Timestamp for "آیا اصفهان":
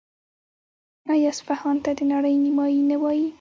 1.11-1.77